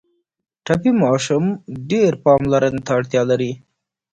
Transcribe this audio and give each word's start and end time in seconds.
ټپي 0.65 0.91
ماشوم 1.01 1.45
ډېر 1.89 2.11
پاملرنې 2.23 2.81
ته 2.85 2.91
اړتیا 2.97 3.21
لري. 3.31 3.51